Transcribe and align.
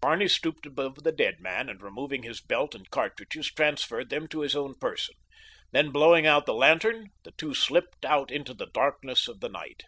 Barney 0.00 0.26
stooped 0.26 0.64
above 0.64 1.02
the 1.02 1.12
dead 1.12 1.38
man, 1.38 1.68
and 1.68 1.82
removing 1.82 2.22
his 2.22 2.40
belt 2.40 2.74
and 2.74 2.88
cartridges 2.88 3.48
transferred 3.52 4.08
them 4.08 4.26
to 4.28 4.40
his 4.40 4.56
own 4.56 4.74
person. 4.76 5.14
Then 5.70 5.90
blowing 5.90 6.26
out 6.26 6.46
the 6.46 6.54
lantern 6.54 7.10
the 7.24 7.32
two 7.32 7.52
slipped 7.52 8.06
out 8.06 8.30
into 8.30 8.54
the 8.54 8.70
darkness 8.72 9.28
of 9.28 9.40
the 9.40 9.50
night. 9.50 9.82